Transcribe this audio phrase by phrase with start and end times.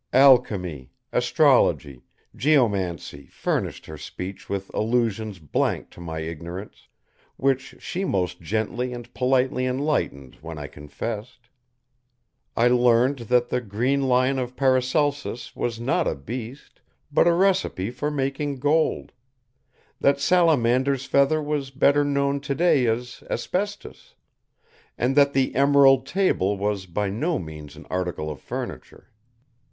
[0.13, 2.01] Alchemy, astrology,
[2.35, 6.87] geomancy furnished her speech with allusions blank to my ignorance;
[7.37, 11.49] which she most gently and politely enlightened when I confessed.
[12.57, 16.81] I learned that the Green Lion of Paracelsus was not a beast,
[17.11, 19.11] but a recipe for making gold;
[19.99, 24.15] that Salamandar's Feather was better known today as asbestos;
[24.97, 29.11] and that the Emerald Table was by no means an article of furniture.